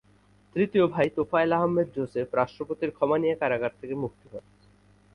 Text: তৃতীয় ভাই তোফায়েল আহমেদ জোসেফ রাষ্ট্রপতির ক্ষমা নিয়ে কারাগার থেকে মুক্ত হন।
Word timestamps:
তৃতীয় 0.55 0.85
ভাই 0.87 1.07
তোফায়েল 1.09 1.51
আহমেদ 1.53 1.87
জোসেফ 1.95 2.27
রাষ্ট্রপতির 2.33 2.91
ক্ষমা 2.91 3.17
নিয়ে 3.17 3.35
কারাগার 3.35 3.73
থেকে 3.81 3.95
মুক্ত 3.95 4.21
হন। 4.27 4.45